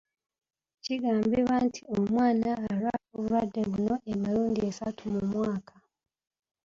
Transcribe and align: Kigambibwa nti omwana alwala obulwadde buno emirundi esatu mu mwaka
Kigambibwa 0.83 1.55
nti 1.65 1.81
omwana 1.97 2.49
alwala 2.67 3.03
obulwadde 3.15 3.61
buno 3.71 3.95
emirundi 4.11 4.59
esatu 4.69 5.03
mu 5.13 5.21
mwaka 5.31 5.75